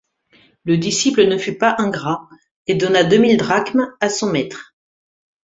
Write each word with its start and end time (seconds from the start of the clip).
Le 0.63 0.79
disciple 0.79 1.27
ne 1.27 1.37
fut 1.37 1.59
pas 1.59 1.75
ingrat, 1.77 2.27
et 2.65 2.73
donna 2.73 3.03
deux 3.03 3.19
mille 3.19 3.37
drachmes 3.37 3.85
à 3.99 4.09
son 4.09 4.31
maître. 4.31 4.75